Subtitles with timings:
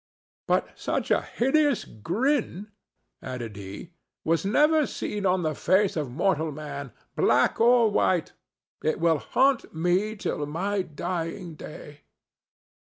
[0.47, 2.71] "But such a hideous grin,"
[3.21, 3.93] added he,
[4.23, 8.33] "was never seen on the face of mortal man, black or white.
[8.83, 12.01] It will haunt me till my dying day."